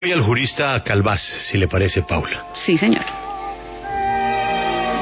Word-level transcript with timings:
Voy 0.00 0.12
al 0.12 0.22
jurista 0.22 0.80
Calvás, 0.84 1.20
si 1.50 1.58
le 1.58 1.66
parece, 1.66 2.02
Paula. 2.02 2.46
Sí, 2.54 2.78
señor. 2.78 3.04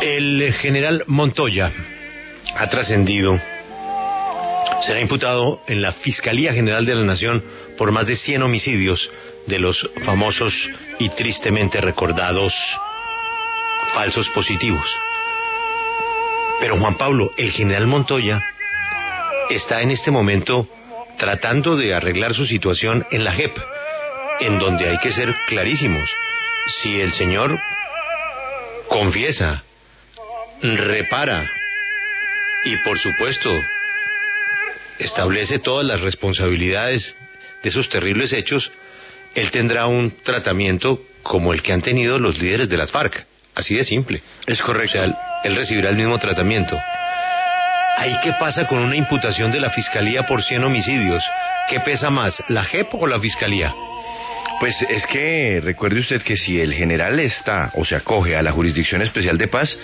El 0.00 0.54
general 0.54 1.04
Montoya 1.06 1.70
ha 2.56 2.66
trascendido, 2.70 3.38
será 4.86 5.02
imputado 5.02 5.60
en 5.66 5.82
la 5.82 5.92
Fiscalía 5.92 6.54
General 6.54 6.86
de 6.86 6.94
la 6.94 7.04
Nación 7.04 7.44
por 7.76 7.92
más 7.92 8.06
de 8.06 8.16
100 8.16 8.42
homicidios 8.42 9.10
de 9.46 9.58
los 9.58 9.86
famosos 10.02 10.54
y 10.98 11.10
tristemente 11.10 11.78
recordados 11.82 12.54
falsos 13.92 14.30
positivos. 14.30 14.86
Pero 16.58 16.78
Juan 16.78 16.96
Pablo, 16.96 17.32
el 17.36 17.52
general 17.52 17.86
Montoya 17.86 18.42
está 19.50 19.82
en 19.82 19.90
este 19.90 20.10
momento 20.10 20.66
tratando 21.18 21.76
de 21.76 21.94
arreglar 21.94 22.32
su 22.32 22.46
situación 22.46 23.06
en 23.10 23.24
la 23.24 23.32
JEP 23.32 23.58
en 24.40 24.58
donde 24.58 24.88
hay 24.88 24.98
que 24.98 25.12
ser 25.12 25.34
clarísimos. 25.46 26.10
Si 26.82 27.00
el 27.00 27.12
Señor 27.12 27.58
confiesa, 28.88 29.62
repara 30.62 31.50
y 32.64 32.76
por 32.78 32.98
supuesto 32.98 33.64
establece 34.98 35.58
todas 35.58 35.86
las 35.86 36.00
responsabilidades 36.00 37.16
de 37.62 37.68
esos 37.68 37.88
terribles 37.88 38.32
hechos, 38.32 38.70
él 39.34 39.50
tendrá 39.50 39.86
un 39.86 40.10
tratamiento 40.22 41.00
como 41.22 41.52
el 41.52 41.62
que 41.62 41.72
han 41.72 41.82
tenido 41.82 42.18
los 42.18 42.38
líderes 42.40 42.68
de 42.68 42.76
las 42.76 42.90
FARC. 42.90 43.26
Así 43.54 43.74
de 43.74 43.84
simple. 43.84 44.22
Es 44.46 44.60
correcto. 44.60 44.98
O 44.98 45.02
sea, 45.02 45.40
él 45.44 45.56
recibirá 45.56 45.90
el 45.90 45.96
mismo 45.96 46.18
tratamiento. 46.18 46.78
¿Ahí 47.96 48.14
qué 48.22 48.34
pasa 48.38 48.66
con 48.66 48.78
una 48.78 48.96
imputación 48.96 49.50
de 49.50 49.60
la 49.60 49.70
Fiscalía 49.70 50.24
por 50.24 50.42
100 50.42 50.64
homicidios? 50.64 51.22
¿Qué 51.68 51.80
pesa 51.80 52.10
más, 52.10 52.42
la 52.48 52.62
JEP 52.64 52.94
o 52.94 53.06
la 53.06 53.18
Fiscalía? 53.18 53.74
Pues 54.58 54.80
es 54.88 55.06
que 55.06 55.60
recuerde 55.62 56.00
usted 56.00 56.22
que 56.22 56.34
si 56.36 56.58
el 56.60 56.72
general 56.72 57.20
está 57.20 57.70
o 57.74 57.84
se 57.84 57.94
acoge 57.94 58.36
a 58.36 58.42
la 58.42 58.52
Jurisdicción 58.52 59.02
Especial 59.02 59.36
de 59.36 59.48
Paz, 59.48 59.78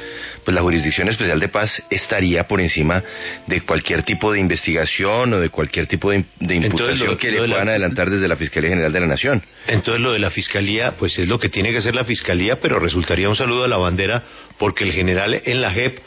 pues 0.44 0.54
la 0.54 0.62
Jurisdicción 0.62 1.08
Especial 1.08 1.38
de 1.40 1.48
Paz 1.48 1.82
estaría 1.90 2.48
por 2.48 2.58
encima 2.58 3.02
de 3.46 3.60
cualquier 3.60 4.02
tipo 4.02 4.32
de 4.32 4.40
investigación 4.40 5.34
o 5.34 5.40
de 5.40 5.50
cualquier 5.50 5.86
tipo 5.88 6.10
de, 6.10 6.24
de 6.40 6.54
imputación 6.54 7.06
lo- 7.10 7.18
que 7.18 7.30
lo 7.30 7.42
le 7.42 7.48
la- 7.48 7.54
puedan 7.56 7.68
adelantar 7.68 8.08
desde 8.08 8.26
la 8.26 8.36
Fiscalía 8.36 8.70
General 8.70 8.92
de 8.92 9.00
la 9.00 9.06
Nación. 9.06 9.42
Entonces 9.66 10.00
lo 10.00 10.12
de 10.12 10.18
la 10.20 10.30
fiscalía, 10.30 10.92
pues 10.96 11.18
es 11.18 11.28
lo 11.28 11.38
que 11.38 11.50
tiene 11.50 11.70
que 11.70 11.78
hacer 11.78 11.94
la 11.94 12.04
fiscalía, 12.04 12.58
pero 12.58 12.78
resultaría 12.78 13.28
un 13.28 13.36
saludo 13.36 13.64
a 13.64 13.68
la 13.68 13.76
bandera 13.76 14.22
porque 14.58 14.84
el 14.84 14.92
general 14.92 15.42
en 15.44 15.60
la 15.60 15.70
JEP 15.72 15.98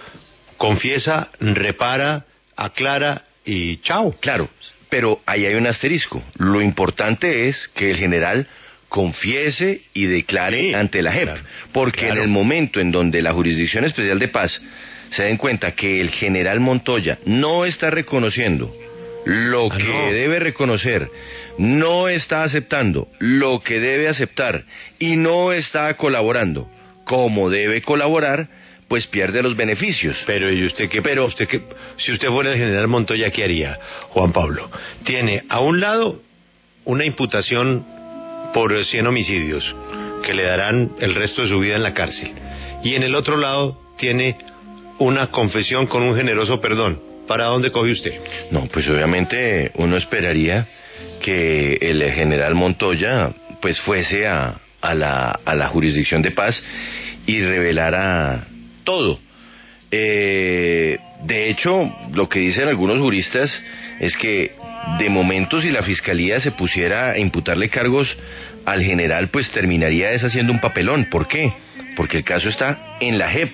confiesa, 0.57 1.29
repara, 1.39 2.25
aclara 2.55 3.25
y 3.45 3.77
chao. 3.77 4.15
Claro, 4.19 4.49
pero 4.95 5.19
ahí 5.25 5.45
hay 5.45 5.55
un 5.55 5.67
asterisco. 5.67 6.23
Lo 6.37 6.61
importante 6.61 7.49
es 7.49 7.67
que 7.75 7.91
el 7.91 7.97
general 7.97 8.47
confiese 8.87 9.81
y 9.93 10.05
declare 10.05 10.61
Sí, 10.61 10.73
ante 10.73 11.01
la 11.01 11.11
JEP, 11.11 11.23
claro, 11.25 11.41
porque 11.73 11.99
claro. 12.05 12.15
en 12.15 12.21
el 12.21 12.27
momento 12.29 12.79
en 12.79 12.91
donde 12.91 13.21
la 13.21 13.33
Jurisdicción 13.33 13.83
Especial 13.83 14.19
de 14.19 14.29
Paz 14.29 14.61
se 15.09 15.23
den 15.23 15.35
cuenta 15.35 15.73
que 15.73 15.99
el 15.99 16.11
general 16.11 16.61
Montoya 16.61 17.19
no 17.25 17.65
está 17.65 17.89
reconociendo 17.89 18.73
lo 19.25 19.69
Ah, 19.69 19.77
que 19.77 19.83
no. 19.83 20.11
debe 20.13 20.39
reconocer, 20.39 21.09
no 21.57 22.07
está 22.07 22.43
aceptando 22.43 23.09
lo 23.19 23.59
que 23.61 23.81
debe 23.81 24.07
aceptar 24.07 24.63
y 24.97 25.17
no 25.17 25.51
está 25.51 25.93
colaborando 25.97 26.69
como 27.03 27.49
debe 27.49 27.81
colaborar, 27.81 28.47
pues 28.87 29.07
pierde 29.07 29.41
los 29.41 29.55
beneficios. 29.55 30.21
Pero 30.25 30.51
¿y 30.51 30.65
usted 30.65 30.89
qué? 30.89 31.01
Pero 31.01 31.25
usted 31.25 31.47
qué? 31.47 31.61
Si 31.97 32.11
usted 32.11 32.29
fuera 32.29 32.51
el 32.51 32.57
general 32.57 32.87
Montoya, 32.87 33.29
¿qué 33.31 33.43
haría, 33.43 33.77
Juan 34.09 34.31
Pablo? 34.31 34.69
Tiene 35.03 35.43
a 35.49 35.59
un 35.59 35.79
lado 35.79 36.21
una 36.85 37.05
imputación 37.05 37.85
por 38.53 38.85
100 38.85 39.07
homicidios 39.07 39.75
que 40.23 40.33
le 40.33 40.43
darán 40.43 40.91
el 40.99 41.15
resto 41.15 41.41
de 41.41 41.49
su 41.49 41.59
vida 41.59 41.75
en 41.75 41.83
la 41.83 41.93
cárcel. 41.93 42.31
Y 42.83 42.95
en 42.95 43.03
el 43.03 43.15
otro 43.15 43.37
lado 43.37 43.81
tiene 43.97 44.37
una 44.99 45.27
confesión 45.27 45.87
con 45.87 46.03
un 46.03 46.15
generoso 46.15 46.61
perdón. 46.61 47.01
¿Para 47.27 47.45
dónde 47.45 47.71
coge 47.71 47.91
usted? 47.91 48.13
No, 48.51 48.67
pues 48.67 48.87
obviamente 48.87 49.71
uno 49.75 49.97
esperaría 49.97 50.67
que 51.21 51.73
el 51.81 52.11
general 52.11 52.53
Montoya 52.53 53.31
pues 53.61 53.79
fuese 53.81 54.27
a, 54.27 54.59
a 54.81 54.93
la, 54.93 55.39
a 55.43 55.55
la 55.55 55.69
jurisdicción 55.69 56.21
de 56.21 56.31
paz 56.31 56.61
y 57.25 57.41
revelara 57.41 58.45
todo. 58.85 59.19
Eh, 59.91 60.97
de 61.23 61.49
hecho, 61.49 61.93
lo 62.13 62.29
que 62.29 62.39
dicen 62.39 62.67
algunos 62.69 62.99
juristas 62.99 63.51
es 63.99 64.15
que 64.15 64.51
de 64.99 65.09
momento 65.09 65.61
si 65.61 65.69
la 65.69 65.83
fiscalía 65.83 66.39
se 66.39 66.51
pusiera 66.51 67.11
a 67.11 67.17
imputarle 67.17 67.69
cargos 67.69 68.15
al 68.65 68.81
general, 68.83 69.29
pues 69.29 69.51
terminaría 69.51 70.11
deshaciendo 70.11 70.53
un 70.53 70.59
papelón. 70.59 71.05
¿Por 71.09 71.27
qué? 71.27 71.51
Porque 71.95 72.17
el 72.17 72.23
caso 72.23 72.49
está 72.49 72.97
en 72.99 73.17
la 73.17 73.29
JEP. 73.29 73.53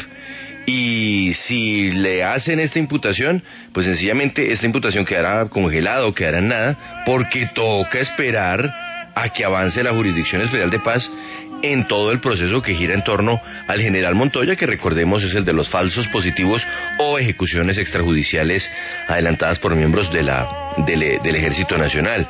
Y 0.68 1.34
si 1.34 1.92
le 1.92 2.24
hacen 2.24 2.60
esta 2.60 2.80
imputación, 2.80 3.44
pues 3.74 3.88
sencillamente 3.88 4.52
esta 4.52 4.66
imputación 4.66 5.06
quedará 5.06 5.50
congelada 5.50 6.06
o 6.06 6.14
quedará 6.14 6.38
en 6.38 6.50
nada, 6.50 7.04
porque 7.06 7.48
toca 7.54 8.00
esperar 8.00 8.91
a 9.24 9.30
que 9.30 9.44
avance 9.46 9.84
la 9.84 9.92
Jurisdicción 9.94 10.42
Especial 10.42 10.70
de 10.70 10.80
Paz 10.80 11.10
en 11.64 11.88
todo 11.88 12.12
el 12.12 12.20
proceso 12.20 12.62
que 12.62 12.74
gira 12.74 12.94
en 12.96 13.04
torno 13.04 13.40
al 13.68 13.80
general 13.80 14.16
Montoya, 14.16 14.56
que 14.56 14.66
recordemos 14.66 15.22
es 15.22 15.36
el 15.36 15.46
de 15.46 15.54
los 15.54 15.70
falsos 15.70 16.08
positivos 16.08 16.66
o 16.98 17.20
ejecuciones 17.20 17.78
extrajudiciales 17.78 18.68
adelantadas 19.08 19.60
por 19.60 19.76
miembros 19.76 20.12
de 20.12 20.24
la, 20.24 20.48
del, 20.88 21.20
del 21.22 21.36
Ejército 21.36 21.78
Nacional. 21.78 22.28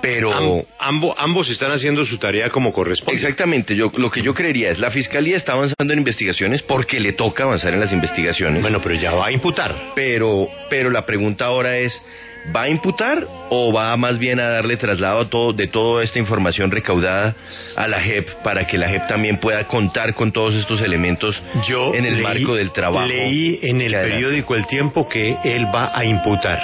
Pero... 0.00 0.32
Am- 0.32 0.62
ambo- 0.78 1.14
ambos 1.18 1.50
están 1.50 1.72
haciendo 1.72 2.04
su 2.04 2.18
tarea 2.18 2.50
como 2.50 2.72
corresponde. 2.72 3.16
Exactamente, 3.20 3.74
yo 3.74 3.90
lo 3.96 4.12
que 4.12 4.22
yo 4.22 4.32
creería 4.32 4.70
es 4.70 4.78
la 4.78 4.92
fiscalía 4.92 5.36
está 5.36 5.54
avanzando 5.54 5.92
en 5.92 5.98
investigaciones 5.98 6.62
porque 6.62 7.00
le 7.00 7.14
toca 7.14 7.42
avanzar 7.42 7.74
en 7.74 7.80
las 7.80 7.92
investigaciones. 7.92 8.62
Bueno, 8.62 8.80
pero 8.80 8.94
ya 8.94 9.12
va 9.14 9.26
a 9.26 9.32
imputar. 9.32 9.74
pero 9.96 10.46
pero 10.70 10.90
la 10.90 11.04
pregunta 11.04 11.46
ahora 11.46 11.78
es 11.78 12.00
¿va 12.54 12.62
a 12.62 12.68
imputar 12.68 13.26
o 13.50 13.72
va 13.72 13.96
más 13.96 14.18
bien 14.18 14.40
a 14.40 14.48
darle 14.48 14.76
traslado 14.76 15.20
a 15.20 15.30
todo, 15.30 15.52
de 15.52 15.66
toda 15.68 16.04
esta 16.04 16.18
información 16.18 16.70
recaudada 16.70 17.34
a 17.76 17.86
la 17.88 18.00
JEP 18.00 18.28
para 18.42 18.66
que 18.66 18.78
la 18.78 18.88
JEP 18.88 19.06
también 19.06 19.38
pueda 19.38 19.64
contar 19.64 20.14
con 20.14 20.32
todos 20.32 20.54
estos 20.54 20.80
elementos 20.82 21.40
Yo 21.66 21.94
en 21.94 22.04
el 22.04 22.16
leí- 22.18 22.22
marco 22.22 22.54
del 22.54 22.72
trabajo? 22.72 23.06
Leí 23.06 23.58
en 23.62 23.80
el 23.80 23.92
periódico 23.92 24.54
El 24.54 24.66
Tiempo 24.66 25.08
que 25.08 25.36
él 25.44 25.66
va 25.74 25.90
a 25.96 26.04
imputar. 26.04 26.60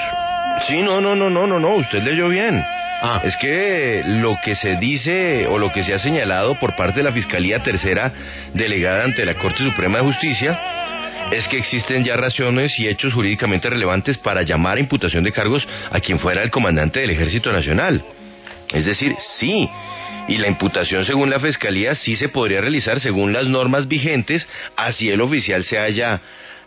Sí, 0.69 0.83
no, 0.83 1.01
no, 1.01 1.15
no, 1.17 1.31
no, 1.31 1.47
no, 1.47 1.59
no, 1.59 1.75
usted 1.75 2.03
leyó 2.03 2.29
bien. 2.29 2.63
Ah. 3.07 3.21
Es 3.25 3.37
que 3.37 4.03
lo 4.07 4.39
que 4.43 4.55
se 4.55 4.77
dice 4.77 5.47
o 5.49 5.59
lo 5.59 5.71
que 5.73 5.85
se 5.85 5.93
ha 5.93 5.99
señalado 5.99 6.59
por 6.59 6.75
parte 6.77 7.01
de 7.01 7.03
la 7.05 7.13
Fiscalía 7.13 7.63
Tercera 7.63 8.13
delegada 8.55 9.05
ante 9.05 9.27
la 9.27 9.35
Corte 9.35 9.63
Suprema 9.65 9.99
de 9.99 10.05
Justicia 10.05 10.59
es 11.31 11.49
que 11.49 11.59
existen 11.59 12.05
ya 12.05 12.17
razones 12.17 12.79
y 12.79 12.89
hechos 12.89 13.15
jurídicamente 13.15 13.71
relevantes 13.71 14.19
para 14.19 14.43
llamar 14.43 14.77
a 14.77 14.81
imputación 14.81 15.25
de 15.25 15.33
cargos 15.33 15.67
a 15.91 16.01
quien 16.01 16.19
fuera 16.19 16.43
el 16.43 16.51
comandante 16.51 17.01
del 17.01 17.11
Ejército 17.11 17.53
Nacional. 17.53 18.05
Es 18.73 18.85
decir, 18.85 19.15
sí. 19.39 19.69
Y 20.27 20.39
la 20.39 20.49
imputación 20.49 21.05
según 21.05 21.31
la 21.31 21.41
Fiscalía 21.41 21.95
sí 21.95 22.17
se 22.17 22.29
podría 22.29 22.61
realizar 22.61 23.01
según 23.01 23.33
las 23.33 23.47
normas 23.47 23.89
vigentes, 23.89 24.47
así 24.77 25.11
el 25.11 25.21
oficial 25.21 25.65
se 25.65 25.79
haya 25.79 26.23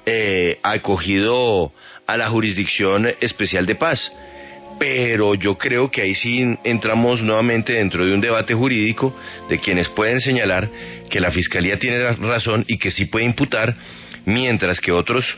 eh, 0.06 0.60
acogido 0.62 1.72
a 2.06 2.18
la 2.18 2.30
jurisdicción 2.30 3.08
especial 3.20 3.66
de 3.66 3.76
paz. 3.76 4.12
Pero 4.80 5.34
yo 5.36 5.58
creo 5.58 5.90
que 5.90 6.02
ahí 6.02 6.14
sí 6.14 6.56
entramos 6.64 7.22
nuevamente 7.22 7.74
dentro 7.74 8.06
de 8.06 8.14
un 8.14 8.22
debate 8.22 8.54
jurídico 8.54 9.16
de 9.50 9.60
quienes 9.60 9.90
pueden 9.90 10.22
señalar 10.22 10.70
que 11.10 11.20
la 11.20 11.32
Fiscalía 11.32 11.80
tiene 11.80 12.00
ra- 12.04 12.16
razón 12.20 12.64
y 12.68 12.78
que 12.78 12.92
sí 12.92 13.06
puede 13.06 13.26
imputar, 13.26 13.74
mientras 14.26 14.80
que 14.80 14.92
otros 14.92 15.38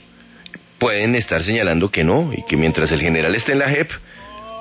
pueden 0.78 1.16
estar 1.16 1.42
señalando 1.44 1.90
que 1.90 2.04
no, 2.04 2.32
y 2.36 2.44
que 2.48 2.58
mientras 2.58 2.92
el 2.92 3.02
general 3.02 3.34
esté 3.36 3.54
en 3.54 3.60
la 3.60 3.70
JEP, 3.70 3.90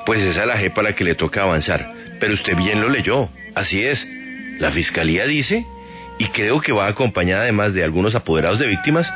pues 0.06 0.22
es 0.22 0.36
a 0.36 0.46
la 0.46 0.56
JEP 0.58 0.78
a 0.78 0.82
la 0.82 0.92
que 0.92 1.04
le 1.04 1.14
toca 1.14 1.42
avanzar. 1.42 1.90
Pero 2.20 2.34
usted 2.34 2.56
bien 2.56 2.80
lo 2.80 2.88
leyó, 2.88 3.28
así 3.54 3.82
es. 3.84 4.04
La 4.58 4.70
Fiscalía 4.70 5.26
dice, 5.26 5.64
y 6.18 6.26
creo 6.28 6.60
que 6.60 6.72
va 6.72 6.86
acompañada 6.88 7.42
además 7.42 7.74
de 7.74 7.84
algunos 7.84 8.14
apoderados 8.14 8.58
de 8.58 8.66
víctimas, 8.68 9.08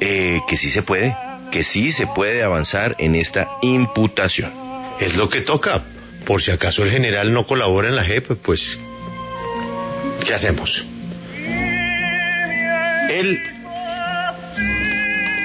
eh, 0.00 0.40
que 0.48 0.56
sí 0.56 0.70
se 0.70 0.82
puede, 0.82 1.14
que 1.50 1.62
sí 1.62 1.92
se 1.92 2.06
puede 2.08 2.42
avanzar 2.42 2.96
en 2.98 3.14
esta 3.14 3.48
imputación. 3.62 4.63
Es 5.00 5.16
lo 5.16 5.28
que 5.28 5.40
toca. 5.40 5.82
Por 6.24 6.42
si 6.42 6.50
acaso 6.50 6.82
el 6.82 6.90
general 6.90 7.32
no 7.32 7.46
colabora 7.46 7.88
en 7.88 7.96
la 7.96 8.04
JEP, 8.04 8.40
pues, 8.42 8.60
¿qué 10.24 10.32
hacemos? 10.32 10.70
Él 13.10 13.42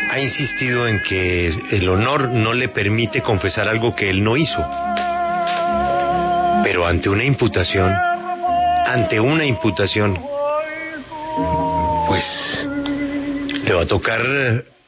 ha 0.10 0.20
insistido 0.20 0.88
en 0.88 1.02
que 1.02 1.48
el 1.72 1.90
honor 1.90 2.30
no 2.30 2.54
le 2.54 2.70
permite 2.70 3.22
confesar 3.22 3.68
algo 3.68 3.94
que 3.96 4.10
él 4.10 4.24
no 4.24 4.38
hizo. 4.38 4.66
Pero 6.64 6.88
ante 6.88 7.10
una 7.10 7.26
imputación, 7.26 7.94
ante 8.86 9.20
una 9.20 9.46
imputación, 9.46 10.18
pues 12.08 12.68
le 13.66 13.74
va 13.74 13.82
a 13.82 13.88
tocar 13.88 14.22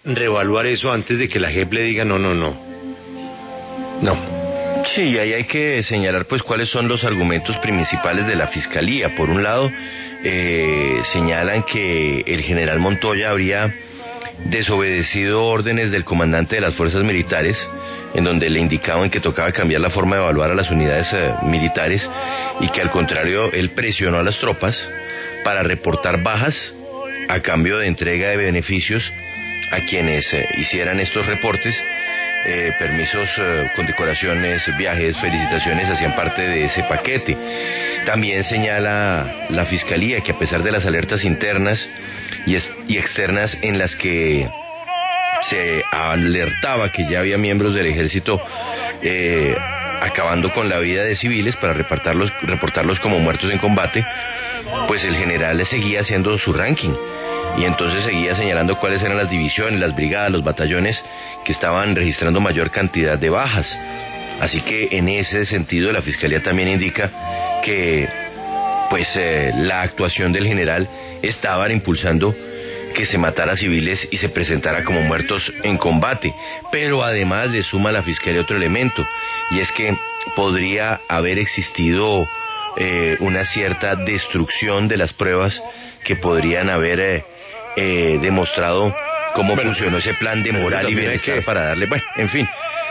reevaluar 0.06 0.66
eso 0.68 0.92
antes 0.92 1.18
de 1.18 1.28
que 1.28 1.40
la 1.40 1.52
JEP 1.52 1.74
le 1.74 1.84
diga 1.84 2.06
no, 2.06 2.18
no, 2.18 2.34
no. 2.34 2.56
No. 4.02 4.31
Sí, 4.96 5.18
ahí 5.18 5.34
hay 5.34 5.46
que 5.46 5.84
señalar 5.84 6.26
pues 6.26 6.44
cuáles 6.44 6.70
son 6.70 6.90
los 6.90 7.06
argumentos 7.06 7.58
principales 7.60 8.28
de 8.28 8.36
la 8.36 8.48
Fiscalía. 8.48 9.16
Por 9.16 9.30
un 9.30 9.42
lado, 9.42 9.72
eh, 10.24 11.00
señalan 11.14 11.64
que 11.64 12.24
el 12.28 12.42
general 12.42 12.80
Montoya 12.80 13.30
habría 13.30 13.74
desobedecido 14.46 15.46
órdenes 15.46 15.92
del 15.92 16.04
comandante 16.04 16.56
de 16.56 16.62
las 16.62 16.76
fuerzas 16.76 17.04
militares, 17.06 17.58
en 18.14 18.26
donde 18.26 18.50
le 18.50 18.60
indicaban 18.60 19.10
que 19.10 19.22
tocaba 19.22 19.54
cambiar 19.54 19.80
la 19.80 19.92
forma 19.92 20.18
de 20.18 20.24
evaluar 20.24 20.52
a 20.52 20.56
las 20.56 20.70
unidades 20.70 21.08
eh, 21.14 21.36
militares 21.44 22.08
y 22.60 22.68
que 22.68 22.82
al 22.82 22.90
contrario 22.90 23.50
él 23.54 23.70
presionó 23.70 24.20
a 24.20 24.24
las 24.24 24.40
tropas 24.40 24.78
para 25.46 25.64
reportar 25.64 26.22
bajas 26.22 26.56
a 27.30 27.40
cambio 27.40 27.78
de 27.78 27.88
entrega 27.88 28.30
de 28.30 28.38
beneficios 28.38 29.10
a 29.72 29.80
quienes 29.86 30.34
eh, 30.34 30.46
hicieran 30.58 31.00
estos 31.00 31.26
reportes. 31.26 31.76
Eh, 32.44 32.72
permisos, 32.80 33.30
condecoraciones, 33.76 34.64
viajes, 34.76 35.16
felicitaciones 35.20 35.88
hacían 35.90 36.16
parte 36.16 36.42
de 36.42 36.66
ese 36.66 36.82
paquete. 36.84 37.38
También 38.06 38.44
señala 38.44 39.46
la 39.50 39.66
Fiscalía 39.66 40.22
que 40.22 40.32
a 40.32 40.40
pesar 40.40 40.64
de 40.64 40.72
las 40.72 40.84
alertas 40.86 41.24
internas 41.24 41.88
y, 42.48 42.56
y 42.88 42.98
externas 42.98 43.56
en 43.62 43.78
las 43.78 43.96
que 43.96 44.50
se 45.50 45.84
alertaba 45.92 46.92
que 46.92 47.06
ya 47.08 47.20
había 47.20 47.38
miembros 47.38 47.76
del 47.76 47.86
ejército 47.88 48.40
eh, 49.04 49.56
acabando 50.02 50.52
con 50.52 50.68
la 50.68 50.80
vida 50.80 51.04
de 51.04 51.16
civiles 51.16 51.56
para 51.58 51.74
reportarlos 51.74 53.00
como 53.02 53.20
muertos 53.20 53.52
en 53.52 53.60
combate, 53.60 54.04
pues 54.88 55.04
el 55.04 55.16
general 55.16 55.64
seguía 55.68 56.02
haciendo 56.02 56.38
su 56.40 56.54
ranking 56.54 56.94
y 57.58 57.66
entonces 57.66 58.04
seguía 58.04 58.36
señalando 58.36 58.78
cuáles 58.78 59.02
eran 59.02 59.18
las 59.18 59.30
divisiones, 59.30 59.80
las 59.80 59.96
brigadas, 59.96 60.32
los 60.32 60.44
batallones 60.44 61.02
que 61.44 61.52
estaban 61.52 61.96
registrando 61.96 62.40
mayor 62.40 62.72
cantidad 62.72 63.18
de 63.18 63.30
bajas. 63.30 63.68
Así 64.40 64.62
que 64.62 64.90
en 64.92 65.10
ese 65.10 65.46
sentido 65.46 65.92
la 65.92 66.02
Fiscalía 66.02 66.42
también 66.42 66.70
indica 66.70 67.62
que 67.64 68.10
pues 68.90 69.08
eh, 69.16 69.52
la 69.56 69.84
actuación 69.84 70.34
del 70.34 70.46
general 70.46 70.90
estaba 71.22 71.72
impulsando 71.72 72.36
que 72.94 73.06
se 73.06 73.18
matara 73.18 73.54
a 73.54 73.56
civiles 73.56 74.08
y 74.12 74.18
se 74.18 74.30
presentara 74.30 74.84
como 74.84 75.02
muertos 75.02 75.52
en 75.64 75.78
combate. 75.78 76.34
Pero 76.72 77.04
además 77.04 77.50
le 77.50 77.64
suma 77.64 77.92
la 77.92 78.04
Fiscalía 78.04 78.42
otro 78.42 78.58
elemento, 78.58 79.06
y 79.52 79.60
es 79.60 79.72
que 79.72 79.96
podría 80.36 81.02
haber 81.08 81.40
existido 81.40 82.28
eh, 82.78 83.16
una 83.20 83.46
cierta 83.46 83.96
destrucción 83.96 84.88
de 84.88 84.98
las 84.98 85.14
pruebas 85.14 85.62
que 86.04 86.16
podrían 86.16 86.70
haber 86.70 87.00
eh, 87.00 87.26
eh, 87.76 88.20
demostrado 88.22 88.94
cómo 89.34 89.56
funcionó 89.56 89.98
ese 89.98 90.14
plan 90.16 90.44
de 90.44 90.52
moral 90.52 90.90
y 90.90 90.96
bienestar 90.96 91.44
para 91.44 91.68
darle, 91.68 91.86
bueno, 91.88 92.04
en 92.18 92.30
fin, 92.30 92.48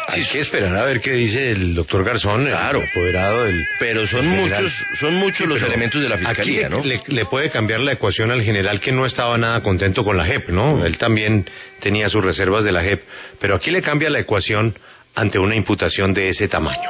hay 0.06 0.25
que 0.25 0.41
esperar 0.41 0.75
a 0.77 0.85
ver 0.85 1.00
qué 1.00 1.12
dice 1.12 1.50
el 1.50 1.75
doctor 1.75 2.05
Garzón, 2.05 2.47
claro, 2.47 2.81
el 2.81 2.88
apoderado 2.88 3.44
del. 3.44 3.65
Pero 3.79 4.06
son 4.06 4.27
muchos, 4.27 4.73
son 4.99 5.15
muchos 5.15 5.47
los 5.47 5.62
elementos 5.62 6.03
de 6.03 6.09
la 6.09 6.19
fiscalía, 6.19 6.69
¿no? 6.69 6.82
Le, 6.82 7.25
puede 7.27 7.50
cambiar 7.50 7.81
la 7.81 7.93
ecuación 7.93 8.31
al 8.32 8.43
general 8.43 8.81
que 8.81 8.93
no 8.93 9.06
estaba 9.06 9.38
nada 9.38 9.62
contento 9.62 10.05
con 10.05 10.17
la 10.17 10.25
JEP, 10.25 10.49
¿no? 10.49 10.85
Él 10.85 10.99
también 10.99 11.49
tenía 11.79 12.09
sus 12.09 12.25
reservas 12.25 12.65
de 12.65 12.73
la 12.73 12.82
JEP, 12.82 13.03
pero 13.38 13.55
aquí 13.55 13.71
le 13.71 13.82
cambia 13.82 14.11
la 14.11 14.19
ecuación 14.19 14.77
ante 15.15 15.38
una 15.38 15.55
imputación 15.55 16.12
de 16.12 16.31
ese 16.31 16.49
tamaño. 16.49 16.88